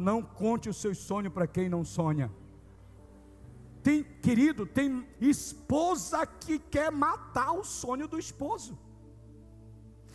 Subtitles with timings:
[0.00, 2.32] Não conte o seu sonho para quem não sonha.
[3.82, 8.78] Tem, querido, tem esposa que quer matar o sonho do esposo.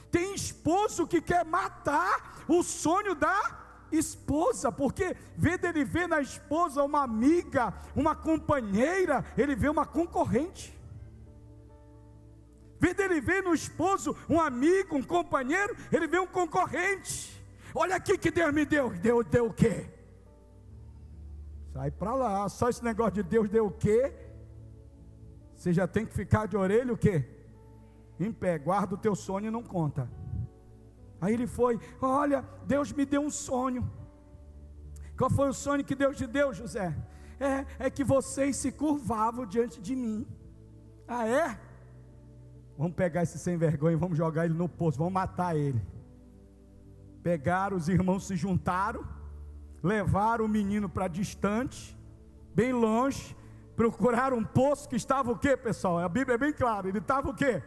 [0.10, 6.84] Tem esposo que quer matar o sonho da esposa, porque vê dele ver na esposa
[6.84, 10.76] uma amiga, uma companheira, ele vê uma concorrente.
[12.80, 17.37] Vê dele ver no esposo um amigo, um companheiro, ele vê um concorrente.
[17.82, 18.90] Olha aqui que Deus me deu.
[18.90, 19.88] Deu, deu o quê?
[21.74, 22.50] Sai para lá.
[22.50, 24.00] Só esse negócio de Deus deu o quê?
[25.54, 27.24] Você já tem que ficar de orelha o quê?
[28.20, 28.58] Em pé.
[28.58, 30.10] Guarda o teu sonho e não conta.
[31.22, 33.84] Aí ele foi: Olha, Deus me deu um sonho.
[35.16, 36.96] Qual foi o sonho que Deus te deu, José?
[37.40, 40.28] É, é que vocês se curvavam diante de mim.
[41.08, 41.60] Ah, é?
[42.76, 45.80] Vamos pegar esse sem vergonha e vamos jogar ele no poço, vamos matar ele.
[47.28, 49.06] Pegaram, os irmãos se juntaram,
[49.84, 51.94] levaram o menino para distante,
[52.56, 53.36] bem longe,
[53.76, 56.00] procuraram um poço que estava o quê, pessoal?
[56.00, 57.62] A Bíblia é bem clara, ele estava o quê?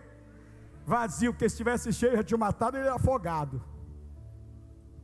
[0.87, 3.63] Vazio, se estivesse cheio, já tinha matado ele afogado.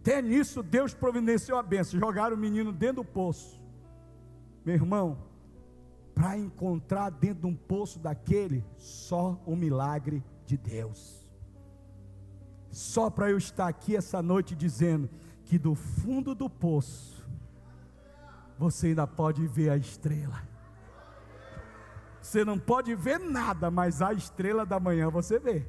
[0.01, 2.01] Até nisso Deus providenciou a benção.
[2.01, 3.61] Jogaram o menino dentro do poço.
[4.65, 5.19] Meu irmão,
[6.15, 11.26] para encontrar dentro de um poço daquele, só o milagre de Deus
[12.77, 15.09] só para eu estar aqui essa noite dizendo
[15.47, 17.27] que do fundo do poço
[18.59, 20.43] você ainda pode ver a estrela.
[22.21, 25.67] Você não pode ver nada, mas a estrela da manhã você vê.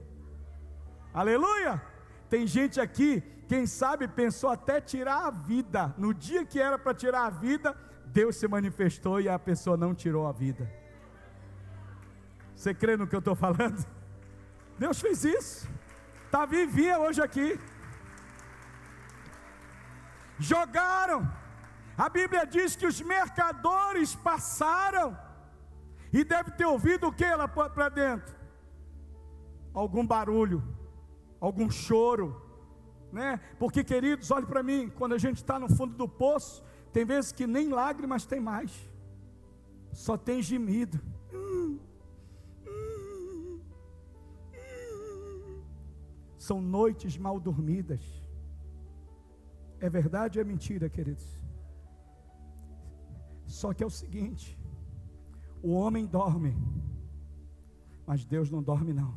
[1.13, 1.81] Aleluia!
[2.29, 5.95] Tem gente aqui, quem sabe pensou até tirar a vida.
[5.97, 7.73] No dia que era para tirar a vida,
[8.07, 10.69] Deus se manifestou e a pessoa não tirou a vida.
[12.53, 13.81] Você crê no que eu estou falando?
[14.77, 15.76] Deus fez isso.
[16.27, 17.57] Está vivinha hoje aqui.
[20.37, 21.21] Jogaram.
[21.97, 25.17] A Bíblia diz que os mercadores passaram.
[26.11, 28.35] E deve ter ouvido o que lá para dentro?
[29.73, 30.61] Algum barulho,
[31.39, 32.27] algum choro,
[33.11, 33.39] né?
[33.57, 37.31] Porque, queridos, olhe para mim, quando a gente está no fundo do poço, tem vezes
[37.31, 38.71] que nem lágrimas tem mais,
[39.91, 40.99] só tem gemido.
[46.47, 48.03] São noites mal dormidas.
[49.79, 51.27] É verdade ou é mentira, queridos?
[53.59, 54.57] Só que é o seguinte:
[55.61, 56.53] o homem dorme,
[58.05, 59.11] mas Deus não dorme, não.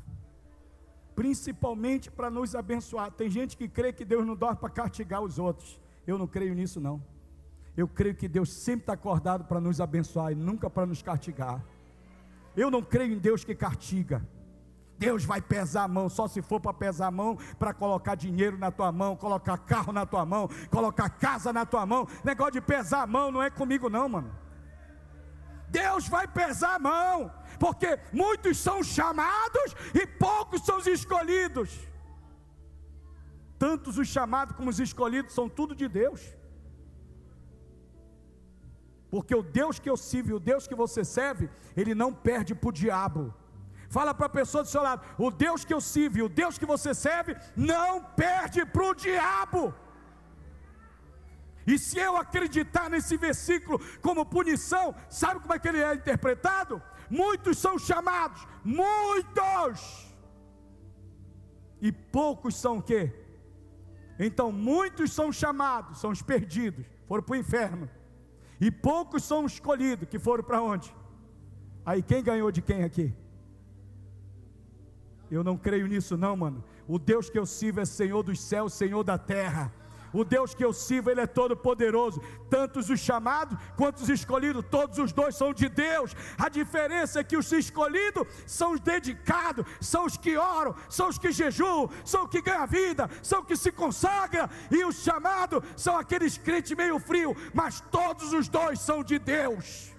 [1.15, 3.11] Principalmente para nos abençoar.
[3.13, 5.81] Tem gente que crê que Deus não dorme para castigar os outros.
[6.07, 7.03] Eu não creio nisso, não.
[7.77, 11.65] Eu creio que Deus sempre está acordado para nos abençoar e nunca para nos castigar.
[12.57, 14.27] Eu não creio em Deus que castiga.
[15.01, 18.59] Deus vai pesar a mão, só se for para pesar a mão, para colocar dinheiro
[18.59, 22.07] na tua mão, colocar carro na tua mão, colocar casa na tua mão.
[22.23, 24.31] Negócio de pesar a mão não é comigo, não, mano.
[25.71, 31.71] Deus vai pesar a mão, porque muitos são chamados e poucos são os escolhidos.
[33.59, 36.21] Tantos os chamados como os escolhidos são tudo de Deus.
[39.11, 42.69] Porque o Deus que eu sirvo, o Deus que você serve, ele não perde para
[42.69, 43.35] o diabo.
[43.91, 46.65] Fala para a pessoa do seu lado: o Deus que eu sirvo, o Deus que
[46.65, 49.75] você serve, não perde para o diabo.
[51.67, 56.81] E se eu acreditar nesse versículo como punição, sabe como é que ele é interpretado?
[57.11, 59.81] Muitos são chamados, muitos,
[61.81, 63.13] e poucos são o quê?
[64.19, 67.91] Então, muitos são chamados, são os perdidos, foram para o inferno,
[68.61, 70.95] e poucos são escolhidos, que foram para onde?
[71.85, 73.13] Aí quem ganhou de quem aqui?
[75.31, 76.65] Eu não creio nisso, não, mano.
[76.89, 79.73] O Deus que eu sirvo é Senhor dos céus, Senhor da terra.
[80.13, 82.21] O Deus que eu sirvo, Ele é todo poderoso.
[82.49, 86.17] Tantos os chamados quanto os escolhidos, todos os dois são de Deus.
[86.37, 91.19] A diferença é que os escolhidos são os dedicados, são os que oram, são os
[91.19, 94.49] que jejuam, são os que ganham vida, são os que se consagram.
[94.71, 99.95] E os chamados são aqueles crentes meio frio, mas todos os dois são de Deus.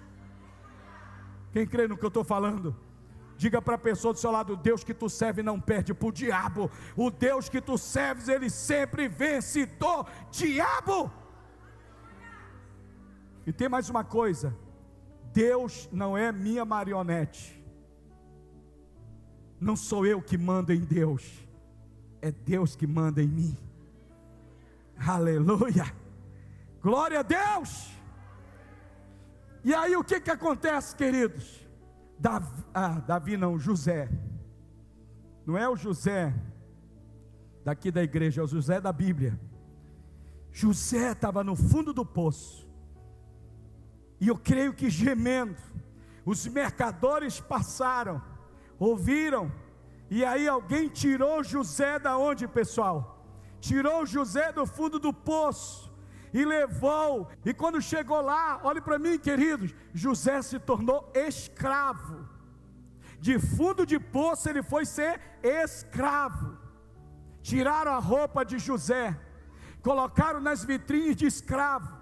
[1.52, 2.76] Quem crê no que eu estou falando?
[3.42, 6.06] Diga para a pessoa do seu lado: o Deus que tu serve não perde para
[6.06, 6.70] o diabo.
[6.96, 11.10] O Deus que tu serves, ele sempre vence do diabo.
[13.44, 14.56] E tem mais uma coisa:
[15.32, 17.60] Deus não é minha marionete.
[19.60, 21.24] Não sou eu que mando em Deus,
[22.20, 23.58] é Deus que manda em mim.
[24.96, 25.92] Aleluia!
[26.80, 27.90] Glória a Deus!
[29.64, 31.61] E aí o que que acontece, queridos?
[32.22, 34.08] Davi, ah, Davi não, José.
[35.44, 36.32] Não é o José
[37.64, 39.40] daqui da igreja, é o José da Bíblia.
[40.52, 42.70] José estava no fundo do poço,
[44.20, 45.56] e eu creio que gemendo,
[46.24, 48.22] os mercadores passaram,
[48.78, 49.50] ouviram,
[50.08, 53.26] e aí alguém tirou José da onde, pessoal?
[53.58, 55.91] Tirou José do fundo do poço
[56.32, 57.28] e levou.
[57.44, 62.28] E quando chegou lá, olhe para mim, queridos, José se tornou escravo.
[63.20, 66.58] De fundo de poço ele foi ser escravo.
[67.42, 69.18] Tiraram a roupa de José,
[69.82, 72.00] colocaram nas vitrines de escravo.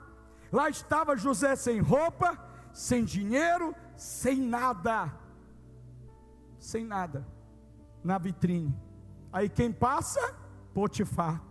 [0.52, 2.38] Lá estava José sem roupa,
[2.72, 5.12] sem dinheiro, sem nada.
[6.58, 7.26] Sem nada.
[8.02, 8.74] Na vitrine.
[9.32, 10.34] Aí quem passa?
[10.74, 11.42] Potifar.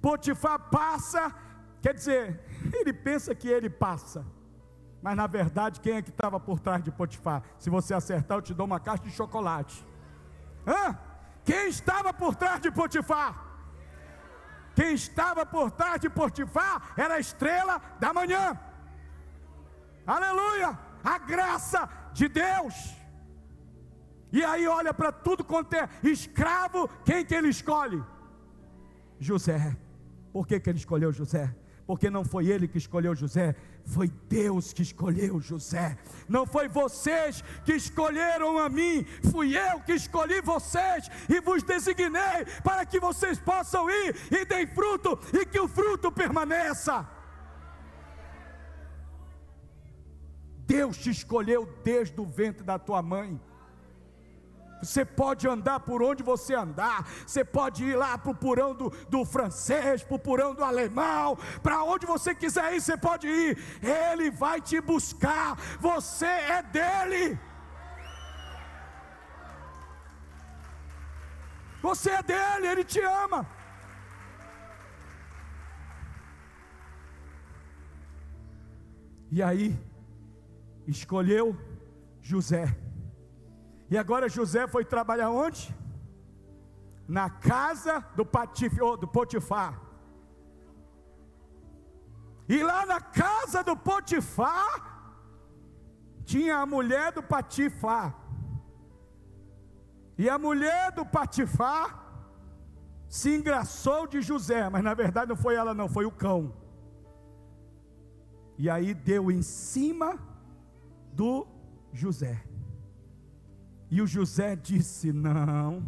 [0.00, 1.34] Potifar passa,
[1.82, 2.40] quer dizer,
[2.72, 4.24] ele pensa que ele passa.
[5.00, 7.42] Mas na verdade, quem é que estava por trás de Potifar?
[7.58, 9.86] Se você acertar, eu te dou uma caixa de chocolate.
[10.66, 10.98] Hã?
[11.44, 13.46] Quem estava por trás de Potifar?
[14.74, 18.58] Quem estava por trás de Potifar era a estrela da manhã.
[20.06, 20.78] Aleluia!
[21.02, 22.74] A graça de Deus.
[24.32, 28.02] E aí olha para tudo quanto é escravo, quem que ele escolhe?
[29.18, 29.76] José.
[30.32, 31.54] Por que, que ele escolheu José?
[31.88, 33.56] Porque não foi ele que escolheu José,
[33.86, 35.96] foi Deus que escolheu José.
[36.28, 42.44] Não foi vocês que escolheram a mim, fui eu que escolhi vocês e vos designei
[42.62, 47.08] para que vocês possam ir e deem fruto e que o fruto permaneça.
[50.66, 53.40] Deus te escolheu desde o ventre da tua mãe.
[54.82, 58.90] Você pode andar por onde você andar, você pode ir lá para o porão do,
[59.08, 63.58] do francês, para o porão do alemão, para onde você quiser ir, você pode ir,
[63.82, 67.38] Ele vai te buscar, você é dele.
[71.82, 73.46] Você é dele, Ele te ama.
[79.30, 79.78] E aí,
[80.86, 81.56] escolheu
[82.22, 82.87] José.
[83.90, 85.74] E agora José foi trabalhar onde?
[87.06, 89.80] Na casa do, Patife, oh, do Potifar.
[92.48, 94.98] E lá na casa do Potifar,
[96.24, 98.14] tinha a mulher do Patifar.
[100.18, 102.04] E a mulher do Patifar
[103.08, 106.54] se engraçou de José, mas na verdade não foi ela, não, foi o cão.
[108.58, 110.18] E aí deu em cima
[111.12, 111.46] do
[111.92, 112.47] José.
[113.90, 115.82] E o José disse: Não,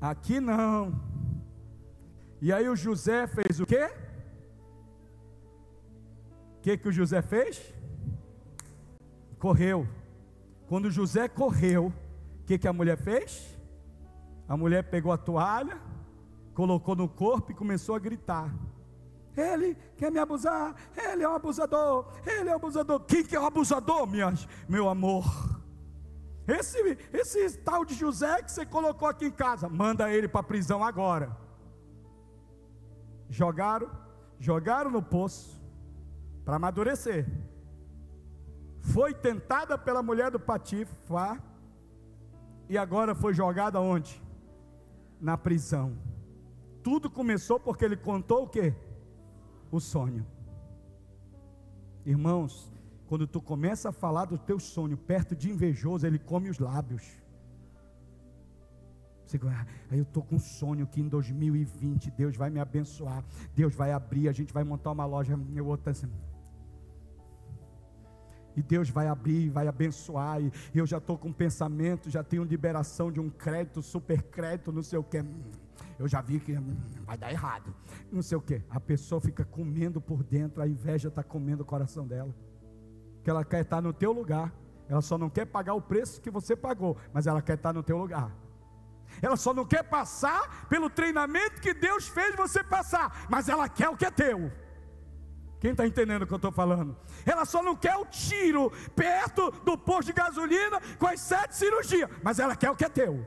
[0.00, 1.00] aqui não.
[2.40, 3.90] E aí o José fez o quê?
[6.56, 7.74] O que, que o José fez?
[9.38, 9.88] Correu.
[10.68, 11.92] Quando José correu,
[12.42, 13.56] o que, que a mulher fez?
[14.48, 15.80] A mulher pegou a toalha,
[16.54, 18.54] colocou no corpo e começou a gritar.
[19.38, 22.98] Ele quer me abusar, ele é um abusador, ele é um abusador.
[23.00, 25.24] Quem que é o um abusador, minhas, meu amor?
[26.46, 30.42] Esse, esse tal de José que você colocou aqui em casa, manda ele para a
[30.42, 31.36] prisão agora.
[33.28, 33.88] Jogaram,
[34.40, 35.62] jogaram no poço
[36.44, 37.24] para amadurecer.
[38.80, 41.40] Foi tentada pela mulher do Patifar
[42.68, 44.20] e agora foi jogada onde?
[45.20, 45.96] Na prisão.
[46.82, 48.74] Tudo começou porque ele contou o que?
[49.70, 50.26] O sonho.
[52.04, 52.72] Irmãos,
[53.06, 57.04] quando tu começa a falar do teu sonho perto de invejoso, ele come os lábios.
[59.46, 63.22] Ah, eu estou com um sonho que em 2020 Deus vai me abençoar,
[63.54, 66.08] Deus vai abrir, a gente vai montar uma loja, eu outro assim.
[68.56, 70.40] E Deus vai abrir, vai abençoar.
[70.42, 74.72] E eu já estou com um pensamento, já tenho liberação de um crédito, super crédito,
[74.72, 75.22] não sei o que.
[75.98, 76.54] Eu já vi que
[77.04, 77.74] vai dar errado.
[78.10, 78.62] Não sei o que.
[78.70, 82.34] A pessoa fica comendo por dentro, a inveja está comendo o coração dela
[83.28, 84.50] que ela quer estar no teu lugar.
[84.88, 87.82] Ela só não quer pagar o preço que você pagou, mas ela quer estar no
[87.82, 88.34] teu lugar.
[89.20, 93.90] Ela só não quer passar pelo treinamento que Deus fez você passar, mas ela quer
[93.90, 94.50] o que é teu.
[95.60, 96.96] Quem está entendendo o que eu estou falando?
[97.26, 102.08] Ela só não quer o tiro perto do posto de gasolina com as sete cirurgias,
[102.22, 103.26] mas ela quer o que é teu.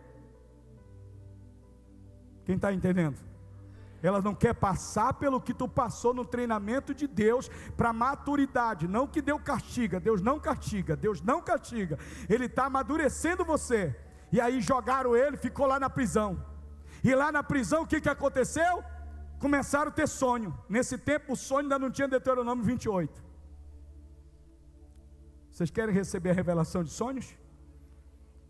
[2.52, 3.18] Quem está entendendo?
[4.04, 8.90] ela não quer passar pelo que tu passou no treinamento de Deus para maturidade.
[8.90, 11.98] Não que Deus castiga, Deus não castiga, Deus não castiga.
[12.28, 13.96] Ele está amadurecendo você.
[14.34, 16.46] E aí jogaram ele, ficou lá na prisão.
[17.02, 18.84] E lá na prisão o que, que aconteceu?
[19.40, 20.54] Começaram a ter sonho.
[20.68, 23.24] Nesse tempo o sonho ainda não tinha Deuteronômio 28.
[25.52, 27.34] Vocês querem receber a revelação de sonhos?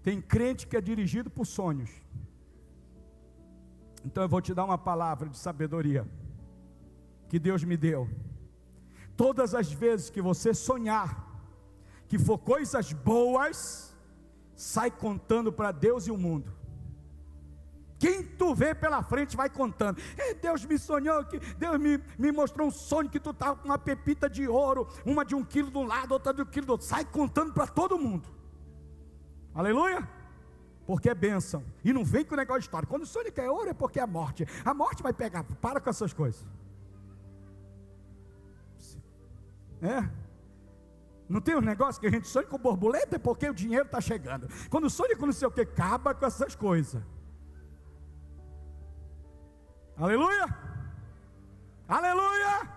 [0.01, 1.91] Tem crente que é dirigido por sonhos.
[4.03, 6.07] Então eu vou te dar uma palavra de sabedoria
[7.29, 8.09] que Deus me deu.
[9.15, 11.31] Todas as vezes que você sonhar
[12.11, 13.95] que for coisas boas,
[14.53, 16.51] sai contando para Deus e o mundo.
[17.97, 20.01] Quem tu vê pela frente vai contando.
[20.41, 23.77] Deus me sonhou, que Deus me, me mostrou um sonho que tu estava com uma
[23.77, 26.71] pepita de ouro, uma de um quilo de um lado, outra de um quilo do
[26.71, 26.85] outro.
[26.85, 28.27] Sai contando para todo mundo.
[29.55, 30.05] Aleluia?
[30.91, 31.63] Porque é bênção.
[31.85, 32.85] E não vem com o negócio de história.
[32.85, 34.45] Quando o sonho quer ouro é porque é a morte.
[34.65, 35.41] A morte vai pegar.
[35.61, 36.45] Para com essas coisas.
[39.81, 40.09] É?
[41.29, 44.01] Não tem um negócio que a gente sonha com borboleta é porque o dinheiro está
[44.01, 44.49] chegando.
[44.69, 47.01] Quando sonha com não sei o que, acaba com essas coisas.
[49.95, 50.45] Aleluia!
[51.87, 52.69] Aleluia!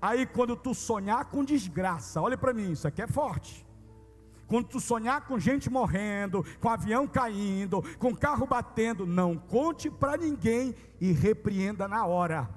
[0.00, 3.65] Aí quando tu sonhar com desgraça, olha para mim, isso aqui é forte.
[4.46, 10.16] Quando tu sonhar com gente morrendo, com avião caindo, com carro batendo, não conte para
[10.16, 12.48] ninguém e repreenda na hora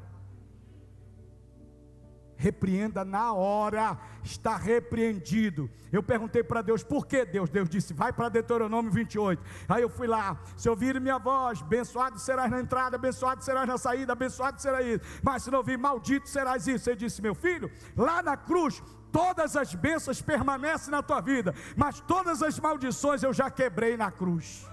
[2.40, 5.70] repreenda na hora, está repreendido.
[5.92, 7.50] Eu perguntei para Deus, por que Deus?
[7.50, 9.44] Deus disse, vai para Deuteronômio 28.
[9.68, 13.78] Aí eu fui lá, se ouvir minha voz, abençoado serás na entrada, abençoado serás na
[13.78, 15.20] saída, abençoado serás isso.
[15.22, 16.90] Mas se não ouvir, maldito serás isso.
[16.90, 18.82] Ele disse, meu filho, lá na cruz,
[19.12, 24.12] todas as bênçãos permanecem na tua vida, mas todas as maldições eu já quebrei na
[24.12, 24.68] cruz.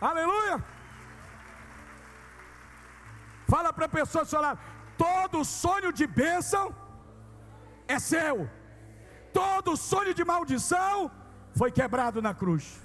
[0.00, 0.62] Aleluia!
[3.48, 4.60] Fala para a pessoa do seu lado:
[4.98, 6.74] todo sonho de bênção
[7.88, 8.48] é seu,
[9.32, 11.10] todo sonho de maldição
[11.54, 12.80] foi quebrado na cruz.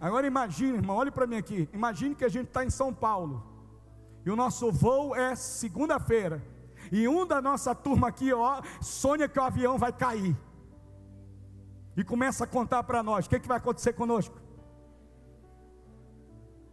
[0.00, 1.68] Agora imagine, irmão, olhe para mim aqui.
[1.72, 3.44] Imagine que a gente está em São Paulo
[4.24, 6.42] e o nosso voo é segunda-feira.
[6.90, 10.36] E um da nossa turma aqui ó, sonha que o avião vai cair.
[11.96, 14.38] E começa a contar para nós: o que, que vai acontecer conosco?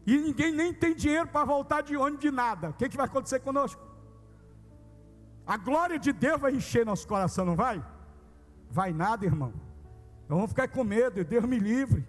[0.06, 3.08] e ninguém nem tem dinheiro para voltar de ônibus de nada, o que, que vai
[3.08, 3.82] acontecer conosco?
[5.48, 7.84] A glória de Deus vai encher nosso coração, não vai?
[8.70, 9.54] Vai nada, irmão.
[10.28, 12.06] Nós vamos ficar com medo, Deus me livre.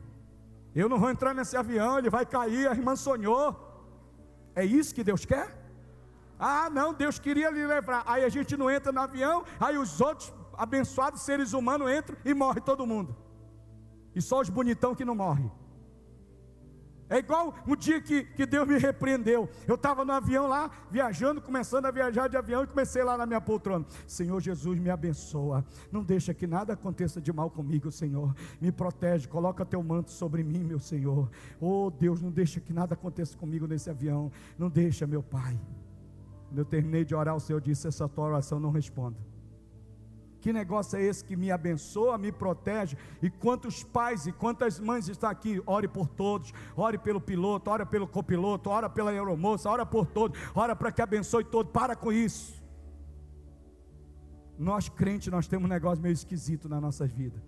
[0.74, 3.62] Eu não vou entrar nesse avião, ele vai cair, a irmã sonhou.
[4.54, 5.54] É isso que Deus quer?
[6.38, 8.02] Ah, não, Deus queria lhe levar.
[8.06, 12.34] Aí a gente não entra no avião, aí os outros abençoados seres humanos entram e
[12.34, 13.16] morre todo mundo.
[14.14, 15.50] E só os bonitão que não morrem.
[17.08, 19.48] É igual o dia que, que Deus me repreendeu.
[19.66, 23.24] Eu estava no avião lá, viajando, começando a viajar de avião e comecei lá na
[23.24, 23.86] minha poltrona.
[24.08, 25.64] Senhor Jesus, me abençoa.
[25.92, 28.34] Não deixa que nada aconteça de mal comigo, Senhor.
[28.60, 31.30] Me protege, coloca teu manto sobre mim, meu Senhor.
[31.60, 34.32] Oh Deus, não deixa que nada aconteça comigo nesse avião.
[34.58, 35.56] Não deixa, meu Pai.
[36.48, 39.16] Quando eu terminei de orar, o Senhor disse: Essa tua oração não responda.
[40.40, 42.96] Que negócio é esse que me abençoa, me protege?
[43.20, 45.60] E quantos pais e quantas mães estão aqui?
[45.66, 50.38] Ore por todos, ore pelo piloto, ore pelo copiloto, ore pela aeromoça, ore por todos,
[50.54, 51.72] ore para que abençoe todos.
[51.72, 52.62] Para com isso.
[54.56, 57.42] Nós crentes, nós temos um negócio meio esquisito na nossa vida.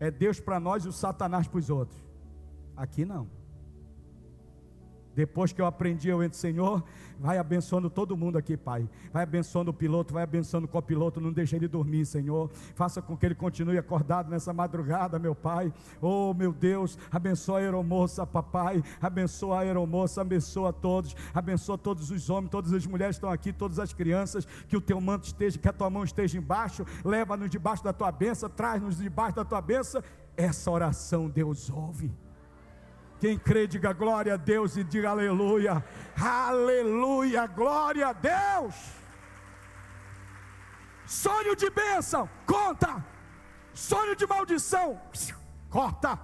[0.00, 2.02] É Deus para nós e o Satanás para os outros.
[2.74, 3.41] Aqui não.
[5.14, 6.82] Depois que eu aprendi, eu entro, Senhor,
[7.20, 8.88] vai abençoando todo mundo aqui, Pai.
[9.12, 12.50] Vai abençoando o piloto, vai abençoando o copiloto, não deixe ele dormir, Senhor.
[12.74, 15.72] Faça com que ele continue acordado nessa madrugada, meu Pai.
[16.00, 18.82] Oh, meu Deus, abençoa a aeromoça, papai.
[19.00, 21.14] Abençoa a aeromoça, abençoa todos.
[21.34, 24.46] Abençoa todos os homens, todas as mulheres que estão aqui, todas as crianças.
[24.66, 26.84] Que o teu manto esteja, que a tua mão esteja embaixo.
[27.04, 30.02] Leva-nos debaixo da tua bênção, traz-nos debaixo da tua bênção.
[30.36, 32.10] Essa oração Deus ouve.
[33.22, 35.84] Quem crê, diga glória a Deus e diga aleluia.
[36.20, 38.74] Aleluia, glória a Deus.
[41.06, 43.06] Sonho de bênção, conta.
[43.72, 45.00] Sonho de maldição,
[45.70, 46.18] corta.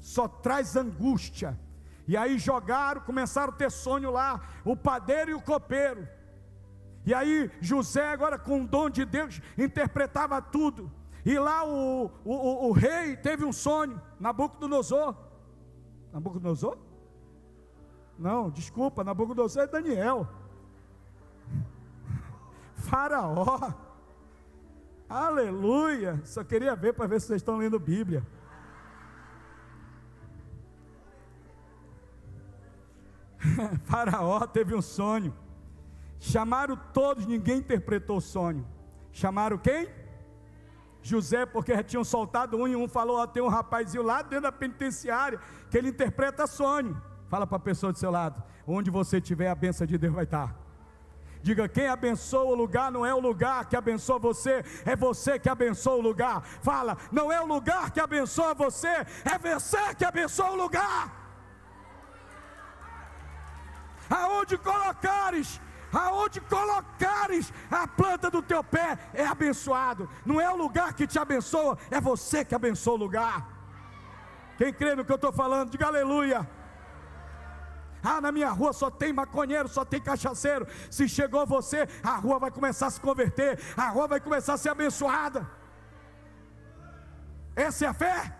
[0.00, 1.60] Só traz angústia.
[2.08, 6.08] E aí jogaram, começaram a ter sonho lá, o padeiro e o copeiro.
[7.04, 10.90] E aí José, agora com o dom de Deus, interpretava tudo.
[11.22, 15.25] E lá o, o, o, o rei teve um sonho, Nabucodonosor.
[16.16, 16.78] Nabucodonosor?
[18.18, 20.26] Não, desculpa, Nabucodonosor é Daniel.
[22.88, 23.74] Faraó.
[25.06, 26.18] Aleluia.
[26.24, 28.26] Só queria ver para ver se vocês estão lendo Bíblia.
[33.84, 35.36] Faraó teve um sonho.
[36.18, 38.66] Chamaram todos, ninguém interpretou o sonho.
[39.12, 39.86] Chamaram quem?
[41.06, 44.42] José, porque já tinham soltado um e um falou: ó, tem um rapazinho lá dentro
[44.42, 47.00] da penitenciária que ele interpreta sonho.
[47.28, 50.24] Fala para a pessoa do seu lado: onde você tiver, a benção de Deus vai
[50.24, 50.54] estar.
[51.42, 55.48] Diga: quem abençoa o lugar não é o lugar que abençoa você, é você que
[55.48, 56.42] abençoa o lugar.
[56.42, 61.24] Fala: não é o lugar que abençoa você, é você que abençoa o lugar.
[64.10, 65.60] Aonde colocares
[65.96, 70.08] aonde colocares a planta do teu pé é abençoado.
[70.24, 73.48] Não é o lugar que te abençoa, é você que abençoa o lugar.
[74.58, 76.48] Quem crê no que eu estou falando, diga aleluia.
[78.02, 80.66] Ah, na minha rua só tem maconheiro, só tem cachaceiro.
[80.90, 84.58] Se chegou você, a rua vai começar a se converter, a rua vai começar a
[84.58, 85.48] ser abençoada.
[87.54, 88.36] Essa é a fé.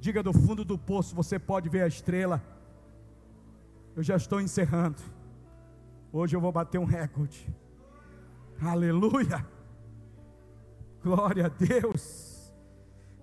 [0.00, 2.42] Diga do fundo do poço, você pode ver a estrela.
[3.96, 5.00] Eu já estou encerrando.
[6.12, 7.48] Hoje eu vou bater um recorde.
[8.60, 9.46] Aleluia.
[11.02, 12.52] Glória a Deus.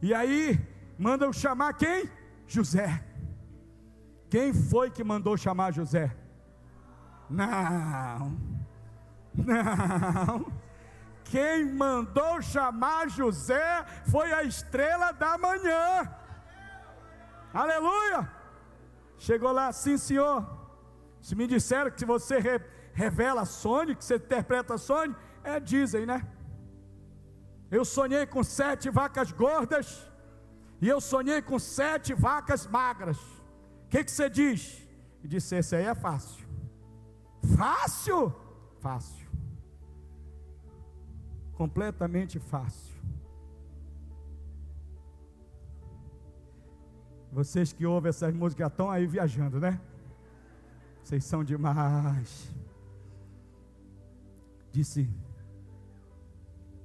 [0.01, 0.59] E aí,
[0.97, 2.09] mandam chamar quem?
[2.47, 3.03] José.
[4.29, 6.15] Quem foi que mandou chamar José?
[7.29, 8.37] Não.
[9.35, 10.51] Não.
[11.25, 16.09] Quem mandou chamar José foi a estrela da manhã.
[17.53, 18.31] Aleluia.
[19.17, 20.45] Chegou lá, sim, senhor.
[21.21, 22.39] Se me disseram que se você
[23.01, 26.19] revela sonho, que você interpreta sonho, é dizem, né?
[27.69, 29.87] Eu sonhei com sete vacas gordas
[30.81, 33.19] e eu sonhei com sete vacas magras.
[33.85, 34.61] O que, que você diz?
[35.23, 36.43] E disse: Esse aí é fácil.
[37.55, 38.33] Fácil?
[38.79, 39.27] Fácil.
[41.53, 42.97] Completamente fácil.
[47.31, 49.79] Vocês que ouvem essas músicas estão aí viajando, né?
[51.03, 52.57] Vocês são demais
[54.77, 55.09] disse: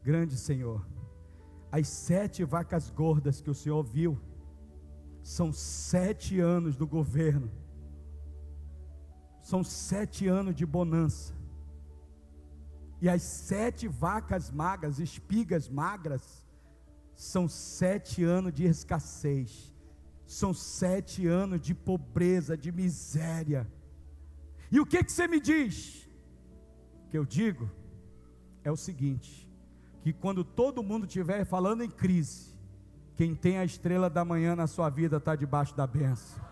[0.02, 0.80] Grande Senhor,
[1.70, 4.18] as sete vacas gordas que o Senhor viu,
[5.22, 7.50] são sete anos do governo,
[9.42, 11.34] são sete anos de bonança,
[13.02, 16.46] e as sete vacas magras, espigas magras,
[17.14, 19.70] são sete anos de escassez,
[20.26, 23.70] são sete anos de pobreza, de miséria.
[24.70, 26.08] E o que, que você me diz?
[27.10, 27.81] Que eu digo
[28.64, 29.48] é o seguinte:
[30.02, 32.52] que quando todo mundo estiver falando em crise,
[33.16, 36.42] quem tem a estrela da manhã na sua vida está debaixo da benção.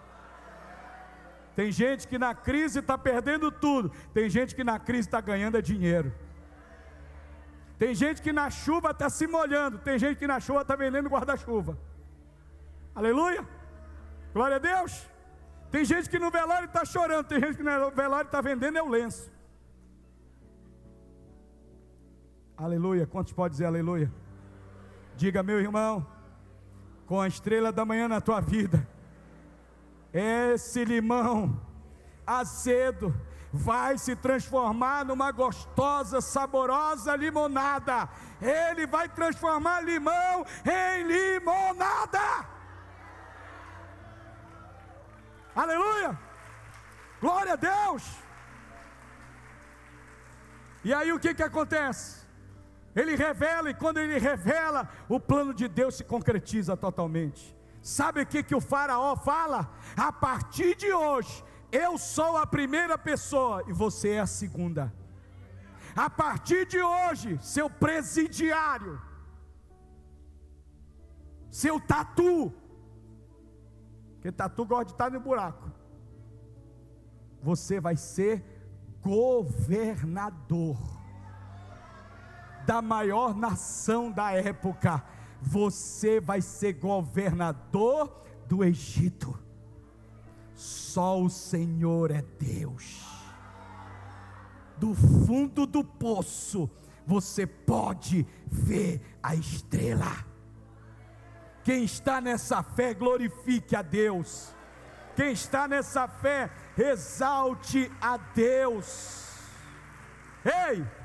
[1.57, 5.57] Tem gente que na crise está perdendo tudo, tem gente que na crise está ganhando
[5.57, 6.13] é dinheiro.
[7.79, 11.09] Tem gente que na chuva está se molhando, tem gente que na chuva está vendendo
[11.09, 11.79] guarda-chuva.
[12.95, 13.47] Aleluia!
[14.33, 15.09] Glória a Deus!
[15.71, 18.83] Tem gente que no velório está chorando, tem gente que no velório está vendendo é
[18.83, 19.33] o lenço.
[22.63, 23.07] Aleluia.
[23.07, 24.13] Quantos pode dizer aleluia?
[25.17, 26.07] Diga, meu irmão,
[27.07, 28.87] com a estrela da manhã na tua vida,
[30.13, 31.59] esse limão
[32.27, 33.19] azedo
[33.51, 38.11] vai se transformar numa gostosa, saborosa limonada.
[38.43, 42.47] Ele vai transformar limão em limonada.
[45.57, 46.19] Aleluia!
[47.23, 48.05] Glória a Deus!
[50.85, 52.20] E aí o que que acontece?
[53.01, 57.57] Ele revela, e quando ele revela, o plano de Deus se concretiza totalmente.
[57.81, 59.73] Sabe o que, que o Faraó fala?
[59.97, 64.93] A partir de hoje, eu sou a primeira pessoa e você é a segunda.
[65.97, 69.01] A partir de hoje, seu presidiário,
[71.51, 72.53] seu tatu,
[74.15, 75.73] porque tatu gosta de estar no buraco,
[77.43, 78.45] você vai ser
[79.01, 81.00] governador
[82.71, 85.03] da maior nação da época.
[85.43, 89.37] Você vai ser governador do Egito.
[90.55, 93.05] Só o Senhor é Deus.
[94.79, 96.71] Do fundo do poço,
[97.05, 100.25] você pode ver a estrela.
[101.65, 104.55] Quem está nessa fé, glorifique a Deus.
[105.17, 109.27] Quem está nessa fé, exalte a Deus.
[110.45, 111.00] Ei!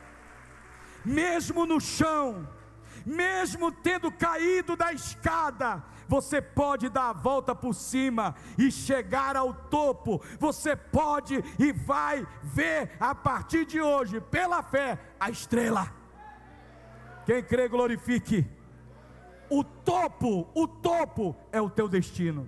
[1.05, 2.47] Mesmo no chão,
[3.05, 9.53] mesmo tendo caído da escada, você pode dar a volta por cima e chegar ao
[9.53, 10.21] topo.
[10.39, 15.91] Você pode e vai ver a partir de hoje, pela fé, a estrela.
[17.25, 18.47] Quem crê, glorifique.
[19.49, 22.47] O topo, o topo é o teu destino.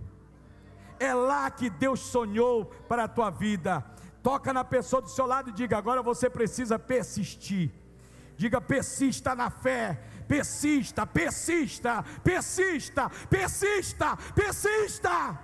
[1.00, 3.86] É lá que Deus sonhou para a tua vida.
[4.24, 7.72] Toca na pessoa do seu lado e diga: agora você precisa persistir.
[8.38, 15.40] Diga: persista na fé, persista, persista, persista, persista, persista.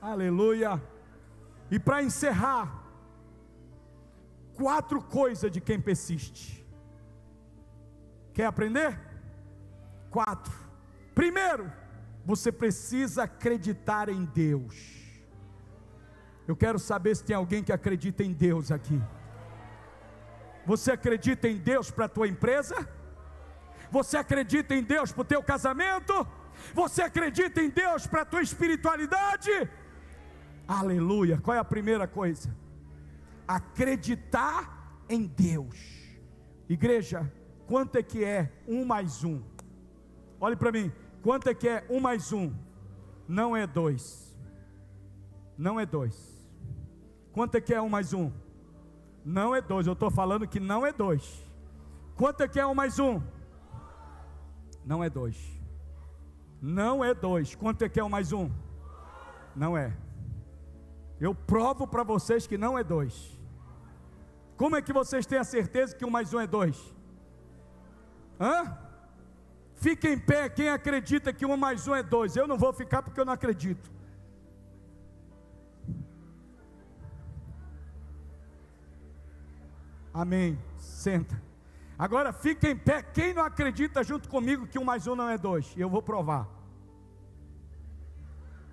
[0.00, 0.82] Aleluia.
[1.70, 2.84] E para encerrar,
[4.54, 6.66] quatro coisas de quem persiste.
[8.32, 8.98] Quer aprender?
[10.10, 10.52] Quatro.
[11.14, 11.70] Primeiro,
[12.24, 14.98] você precisa acreditar em Deus.
[16.46, 19.00] Eu quero saber se tem alguém que acredita em Deus aqui.
[20.70, 22.76] Você acredita em Deus para a tua empresa?
[23.90, 26.14] Você acredita em Deus para o teu casamento?
[26.74, 29.50] Você acredita em Deus para a tua espiritualidade?
[30.66, 31.38] Aleluia.
[31.38, 32.54] Qual é a primeira coisa?
[33.46, 34.60] Acreditar
[35.08, 35.78] em Deus.
[36.68, 37.32] Igreja,
[37.66, 39.42] quanto é que é um mais um?
[40.38, 42.52] Olhe para mim, quanto é que é um mais um?
[43.26, 44.36] Não é dois.
[45.56, 46.46] Não é dois.
[47.32, 48.30] Quanto é que é um mais um?
[49.36, 49.86] Não é dois.
[49.86, 51.24] Eu estou falando que não é dois.
[52.16, 53.20] Quanto é que é um mais um?
[54.82, 55.36] Não é dois.
[56.62, 57.54] Não é dois.
[57.54, 58.50] Quanto é que é um mais um?
[59.54, 59.94] Não é.
[61.20, 63.38] Eu provo para vocês que não é dois.
[64.56, 66.78] Como é que vocês têm a certeza que um mais um é dois?
[68.40, 68.78] Hã?
[69.74, 72.34] Fique em pé quem acredita que um mais um é dois.
[72.34, 73.90] Eu não vou ficar porque eu não acredito.
[80.12, 80.58] Amém.
[80.76, 81.40] Senta.
[81.98, 83.02] Agora fique em pé.
[83.02, 85.74] Quem não acredita junto comigo que um mais um não é dois?
[85.76, 86.48] Eu vou provar.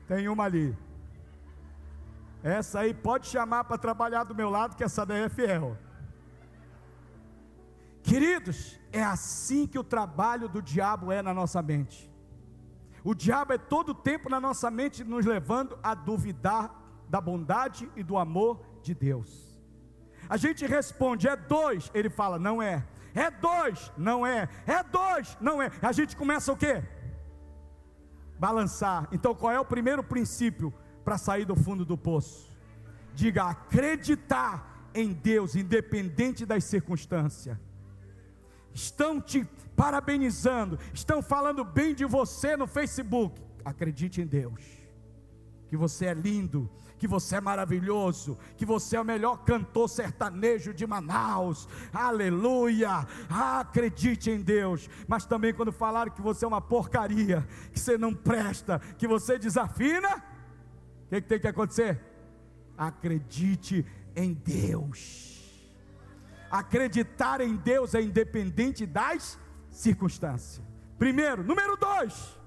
[0.07, 0.77] Tem uma ali.
[2.43, 5.75] Essa aí pode chamar para trabalhar do meu lado, que essa daí é fiel.
[8.03, 12.13] Queridos, é assim que o trabalho do diabo é na nossa mente.
[13.03, 17.89] O diabo é todo o tempo na nossa mente nos levando a duvidar da bondade
[17.95, 19.54] e do amor de Deus.
[20.29, 22.83] A gente responde, é dois, ele fala, não é.
[23.13, 24.49] É dois, não é.
[24.67, 25.71] É dois, não é.
[25.81, 26.83] A gente começa o quê?
[28.37, 29.07] Balançar.
[29.11, 30.73] Então qual é o primeiro princípio?
[31.05, 32.51] para sair do fundo do poço.
[33.13, 37.57] Diga acreditar em Deus, independente das circunstâncias.
[38.73, 43.39] Estão te parabenizando, estão falando bem de você no Facebook.
[43.63, 44.61] Acredite em Deus,
[45.69, 50.73] que você é lindo, que você é maravilhoso, que você é o melhor cantor sertanejo
[50.73, 51.67] de Manaus.
[51.93, 53.05] Aleluia!
[53.29, 54.89] acredite em Deus.
[55.07, 59.37] Mas também quando falaram que você é uma porcaria, que você não presta, que você
[59.37, 60.17] desafina,
[61.05, 62.01] o que, que tem que acontecer?
[62.77, 65.33] Acredite em Deus.
[66.49, 69.37] Acreditar em Deus é independente das
[69.69, 70.63] circunstâncias.
[70.97, 72.39] Primeiro, número dois.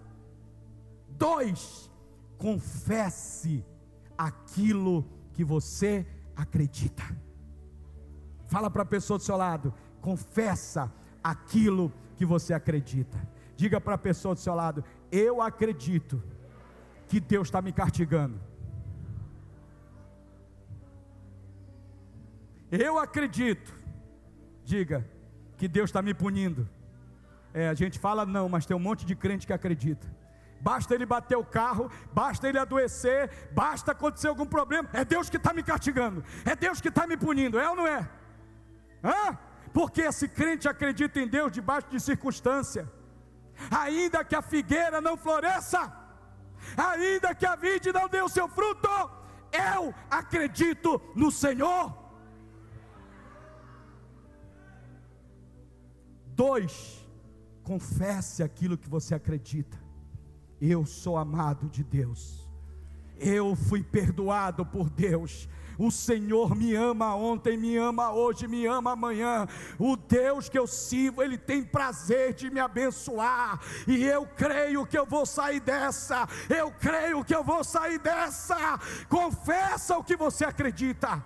[1.10, 1.90] Dois,
[2.38, 3.64] confesse
[4.18, 6.04] aquilo que você
[6.36, 7.04] acredita.
[8.48, 13.16] Fala para a pessoa do seu lado, confessa aquilo que você acredita.
[13.56, 16.22] Diga para a pessoa do seu lado, eu acredito
[17.08, 18.40] que Deus está me castigando.
[22.70, 23.72] Eu acredito,
[24.64, 25.08] diga,
[25.56, 26.68] que Deus está me punindo.
[27.54, 30.06] É, a gente fala não, mas tem um monte de crente que acredita.
[30.60, 35.36] Basta ele bater o carro, basta ele adoecer, basta acontecer algum problema, é Deus que
[35.36, 38.08] está me castigando, é Deus que está me punindo, é ou não é?
[39.02, 39.38] Hã?
[39.72, 42.90] Porque esse crente acredita em Deus debaixo de circunstância,
[43.70, 45.92] ainda que a figueira não floresça,
[46.76, 48.88] ainda que a vide não dê o seu fruto,
[49.52, 51.96] eu acredito no Senhor.
[56.26, 57.06] Dois,
[57.62, 59.87] confesse aquilo que você acredita.
[60.60, 62.46] Eu sou amado de Deus.
[63.16, 65.48] Eu fui perdoado por Deus.
[65.78, 69.46] O Senhor me ama ontem, me ama hoje, me ama amanhã.
[69.78, 73.60] O Deus que eu sirvo, Ele tem prazer de me abençoar.
[73.86, 76.28] E eu creio que eu vou sair dessa.
[76.50, 78.56] Eu creio que eu vou sair dessa.
[79.08, 81.24] Confessa o que você acredita.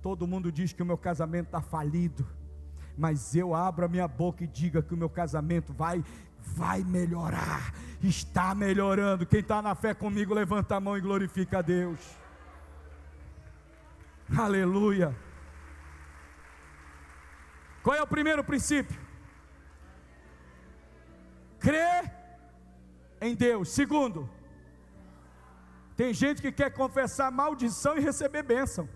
[0.00, 2.24] Todo mundo diz que o meu casamento está falido
[2.96, 6.04] mas eu abro a minha boca e diga que o meu casamento vai
[6.42, 9.26] vai melhorar, está melhorando.
[9.26, 12.00] Quem está na fé comigo, levanta a mão e glorifica a Deus.
[14.36, 15.14] Aleluia.
[17.82, 18.98] Qual é o primeiro princípio?
[21.58, 22.12] Crer
[23.20, 23.70] em Deus.
[23.70, 24.28] Segundo,
[25.96, 28.88] tem gente que quer confessar maldição e receber bênção.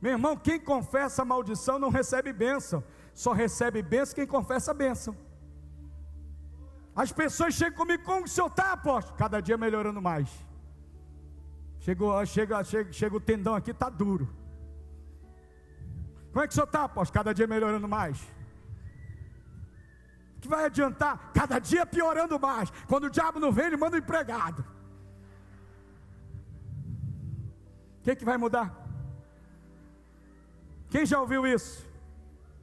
[0.00, 5.16] Meu irmão, quem confessa maldição não recebe bênção, só recebe bênção quem confessa bênção.
[6.94, 9.16] As pessoas chegam comigo, como o senhor está, apóstolo?
[9.16, 10.28] Cada dia melhorando mais.
[11.80, 14.28] Chegou, chega, chega, chega o tendão aqui, está duro.
[16.32, 17.14] Como é que o senhor está, apóstolo?
[17.14, 18.20] Cada dia melhorando mais.
[20.36, 21.32] O que vai adiantar?
[21.32, 22.70] Cada dia piorando mais.
[22.86, 24.64] Quando o diabo não vem, ele manda um empregado.
[27.98, 28.68] O que, que vai mudar?
[30.90, 31.84] Quem já ouviu isso?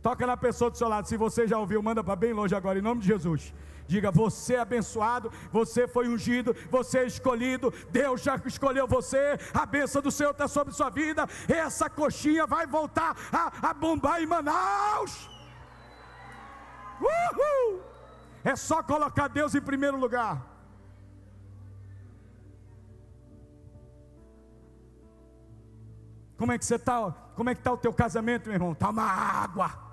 [0.01, 1.07] Toca na pessoa do seu lado.
[1.07, 3.53] Se você já ouviu, manda para bem longe agora, em nome de Jesus.
[3.91, 9.65] Diga: Você é abençoado, você foi ungido, você é escolhido, Deus já escolheu você, a
[9.65, 11.27] bênção do Senhor está sobre sua vida.
[11.45, 15.30] Essa coxinha vai voltar a, a bombar em Manaus.
[17.01, 17.82] Uhul!
[18.45, 20.41] É só colocar Deus em primeiro lugar.
[26.38, 27.12] Como é que você está?
[27.36, 28.71] Como é que está o teu casamento, meu irmão?
[28.71, 29.90] Está uma água.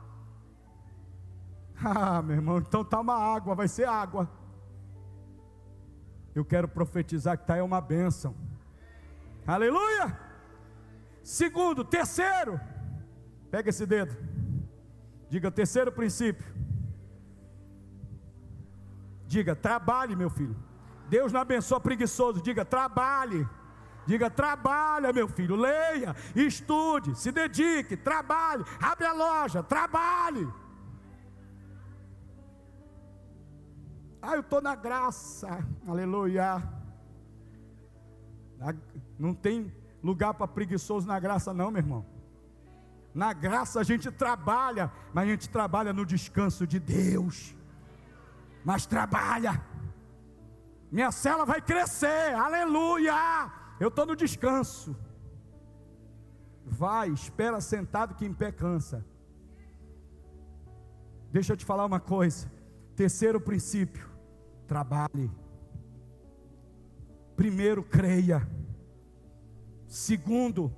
[1.85, 4.29] Ah, meu irmão, então está uma água, vai ser água.
[6.35, 8.35] Eu quero profetizar que está é uma bênção.
[9.47, 10.19] Aleluia!
[11.23, 12.61] Segundo, terceiro,
[13.51, 14.17] pega esse dedo.
[15.29, 16.47] Diga terceiro princípio.
[19.27, 20.57] Diga, trabalhe, meu filho.
[21.09, 22.41] Deus não abençoa preguiçoso.
[22.41, 23.47] Diga, trabalhe.
[24.07, 25.55] Diga, trabalha, meu filho.
[25.55, 30.49] Leia, estude, se dedique, trabalhe, abre a loja, trabalhe.
[34.29, 35.49] Ah, eu estou na graça,
[35.87, 36.63] aleluia.
[39.19, 42.05] Não tem lugar para preguiçoso na graça, não, meu irmão.
[43.15, 47.57] Na graça a gente trabalha, mas a gente trabalha no descanso de Deus.
[48.63, 49.65] Mas trabalha.
[50.93, 53.51] Minha cela vai crescer, aleluia.
[53.81, 54.95] Eu estou no descanso.
[56.67, 59.03] Vai, espera sentado que em pé cansa.
[61.33, 62.53] Deixa eu te falar uma coisa.
[62.95, 64.08] Terceiro princípio:
[64.69, 65.31] trabalhe.
[67.35, 68.47] Primeiro, creia.
[69.87, 70.73] Segundo,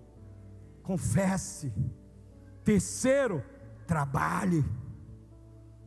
[0.83, 1.75] confesse.
[2.65, 3.43] Terceiro,
[3.87, 4.65] trabalhe.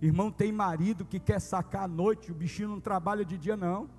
[0.02, 3.90] Irmão, tem marido que quer sacar à noite, o bichinho não trabalha de dia, não.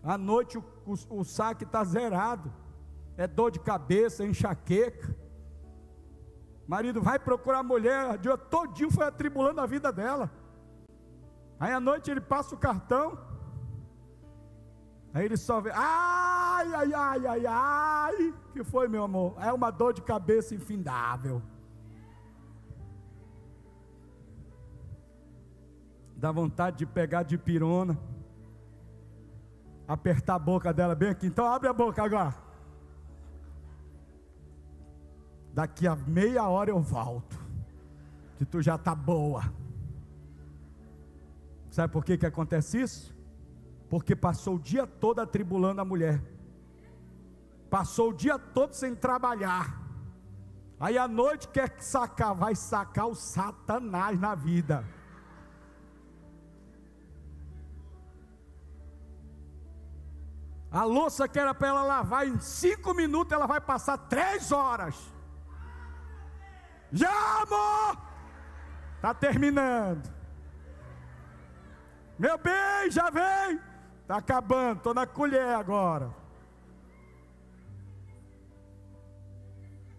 [0.00, 2.52] À noite o, o, o saque está zerado.
[3.16, 5.16] É dor de cabeça, é enxaqueca.
[6.68, 10.30] Marido vai procurar a mulher, o dia foi atribulando a vida dela.
[11.62, 13.16] Aí à noite ele passa o cartão.
[15.14, 19.36] Aí ele só vê, ai, ai, ai, ai, ai, que foi meu amor?
[19.38, 21.40] É uma dor de cabeça infindável.
[26.16, 27.96] Dá vontade de pegar de pirona,
[29.86, 31.28] apertar a boca dela bem aqui.
[31.28, 32.34] Então abre a boca agora.
[35.54, 37.38] Daqui a meia hora eu volto,
[38.36, 39.61] que tu já tá boa.
[41.72, 43.16] Sabe por que, que acontece isso?
[43.88, 46.22] Porque passou o dia todo atribulando a mulher,
[47.70, 49.80] passou o dia todo sem trabalhar.
[50.78, 54.84] Aí à noite quer sacar, vai sacar o Satanás na vida.
[60.70, 65.10] A louça que era para ela lavar em cinco minutos, ela vai passar três horas.
[66.92, 67.96] Já, amor!
[68.96, 70.21] Está terminando.
[72.18, 73.60] Meu bem, já vem.
[74.02, 76.14] Está acabando, estou na colher agora.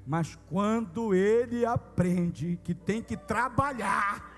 [0.06, 4.32] Mas quando ele aprende que tem que trabalhar,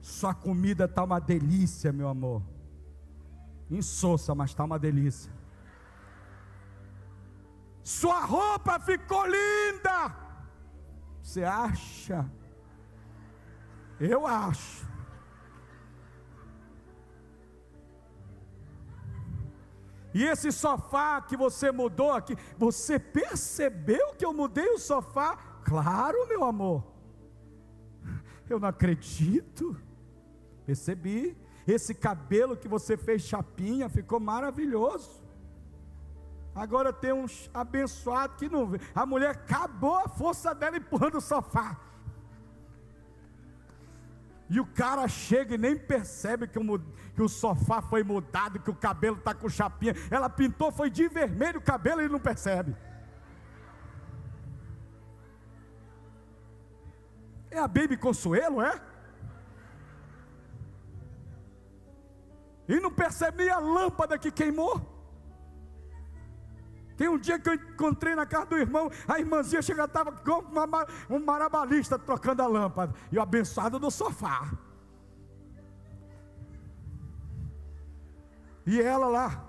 [0.00, 2.42] sua comida está uma delícia, meu amor.
[3.68, 5.32] Insossa, mas está uma delícia.
[7.82, 10.14] Sua roupa ficou linda.
[11.22, 12.28] Você acha?
[13.98, 14.89] Eu acho.
[20.12, 25.36] E esse sofá que você mudou aqui, você percebeu que eu mudei o sofá?
[25.64, 26.84] Claro, meu amor.
[28.48, 29.76] Eu não acredito.
[30.66, 31.36] Percebi.
[31.66, 35.22] Esse cabelo que você fez chapinha ficou maravilhoso.
[36.54, 38.80] Agora tem uns abençoados que não vê.
[38.94, 41.78] A mulher acabou a força dela empurrando o sofá.
[44.50, 46.78] E o cara chega e nem percebe que o,
[47.14, 49.94] que o sofá foi mudado, que o cabelo está com chapinha.
[50.10, 52.74] Ela pintou, foi de vermelho o cabelo e não percebe.
[57.48, 58.80] É a Baby Consuelo, é?
[62.68, 64.99] E não percebe nem a lâmpada que queimou.
[67.00, 70.40] Tem um dia que eu encontrei na casa do irmão, a irmãzinha chega, estava com
[70.40, 74.52] uma, um marabalista trocando a lâmpada, e o abençoado no sofá.
[78.66, 79.42] E ela lá,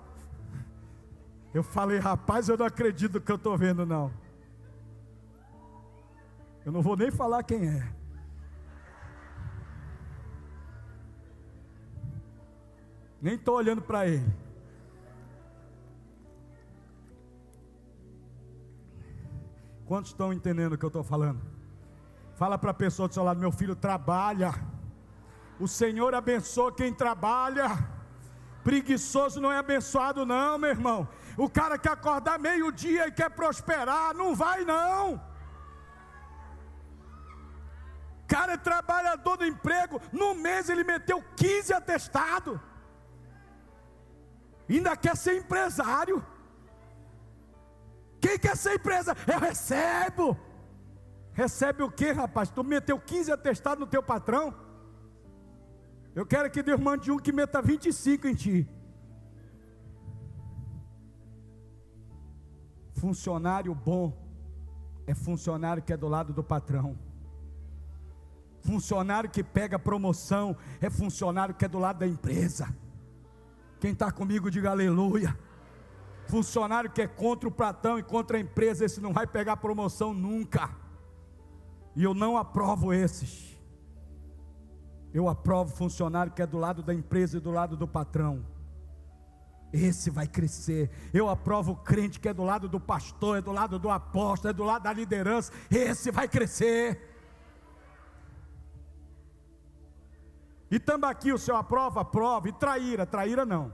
[1.52, 4.10] eu falei, rapaz, eu não acredito que eu estou vendo, não.
[6.64, 7.86] Eu não vou nem falar quem é.
[13.20, 14.41] Nem estou olhando para ele.
[19.92, 21.38] Quantos estão entendendo o que eu estou falando?
[22.34, 24.50] Fala para a pessoa do seu lado, meu filho, trabalha.
[25.60, 27.66] O Senhor abençoa quem trabalha.
[28.64, 31.06] Preguiçoso não é abençoado, não, meu irmão.
[31.36, 35.20] O cara quer acordar meio-dia e quer prosperar, não vai, não.
[38.26, 42.58] Cara é trabalhador do emprego, no mês ele meteu 15 atestados.
[44.70, 46.24] Ainda quer ser empresário.
[48.22, 49.16] Quem quer ser empresa?
[49.26, 50.38] Eu recebo.
[51.32, 52.50] Recebe o que, rapaz?
[52.50, 54.54] Tu meteu 15 atestados no teu patrão?
[56.14, 58.68] Eu quero que Deus mande um que meta 25 em ti.
[62.92, 64.16] Funcionário bom
[65.06, 66.96] é funcionário que é do lado do patrão.
[68.60, 72.72] Funcionário que pega promoção é funcionário que é do lado da empresa.
[73.80, 75.36] Quem está comigo, diga aleluia.
[76.26, 80.14] Funcionário que é contra o patrão e contra a empresa, esse não vai pegar promoção
[80.14, 80.70] nunca.
[81.94, 83.58] E eu não aprovo esses.
[85.12, 88.44] Eu aprovo funcionário que é do lado da empresa e do lado do patrão.
[89.72, 90.90] Esse vai crescer.
[91.12, 94.50] Eu aprovo o crente que é do lado do pastor, é do lado do apóstolo,
[94.50, 95.52] é do lado da liderança.
[95.70, 97.10] Esse vai crescer.
[100.70, 102.00] E tambaqui o senhor aprova?
[102.00, 102.48] Aprova.
[102.48, 103.04] E traíra?
[103.04, 103.72] Traíra não.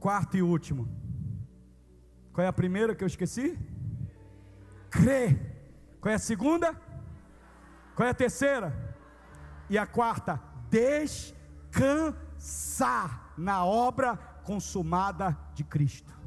[0.00, 0.88] Quarto e último.
[2.32, 3.58] Qual é a primeira que eu esqueci?
[4.90, 5.38] Crer.
[6.00, 6.74] Qual é a segunda?
[7.94, 8.96] Qual é a terceira?
[9.68, 10.40] E a quarta?
[10.70, 12.14] Descansar
[13.36, 16.18] na obra consumada de Cristo.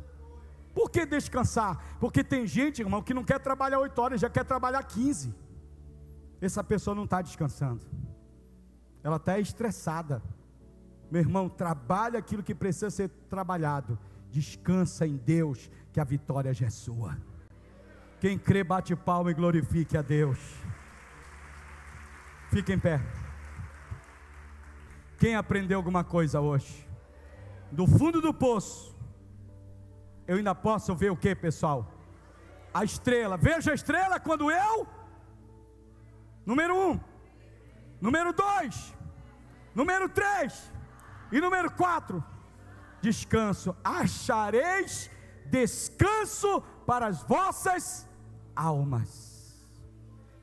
[0.74, 1.98] Por que descansar?
[2.00, 5.34] Porque tem gente, irmão, que não quer trabalhar oito horas, já quer trabalhar 15.
[6.40, 7.84] Essa pessoa não está descansando.
[9.04, 10.22] Ela está estressada.
[11.14, 14.00] Meu irmão, trabalha aquilo que precisa ser trabalhado.
[14.32, 17.16] Descansa em Deus, que a vitória já é sua.
[18.20, 20.40] Quem crê, bate palma e glorifique a Deus.
[22.50, 23.00] Fique em pé.
[25.20, 26.90] Quem aprendeu alguma coisa hoje?
[27.72, 28.98] Do fundo do poço
[30.26, 31.94] eu ainda posso ver o que, pessoal?
[32.74, 33.38] A estrela.
[33.38, 34.88] Veja a estrela quando eu.
[36.44, 37.00] Número um.
[38.02, 38.96] Número dois.
[39.76, 40.73] Número três.
[41.34, 42.24] E número quatro.
[43.02, 43.76] Descanso.
[43.84, 45.10] Achareis
[45.48, 48.08] descanso para as vossas
[48.56, 49.12] almas.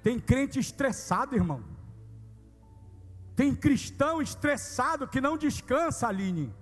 [0.03, 1.63] Tem crente estressado, irmão.
[3.37, 6.53] Tem cristão estressado que não descansa, Aline.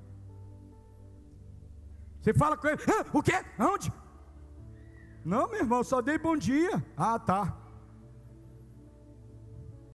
[2.20, 3.44] Você fala com ele, ah, o quê?
[3.58, 3.92] Onde?
[5.24, 6.84] Não, meu irmão, só dei bom dia.
[6.96, 7.56] Ah, tá.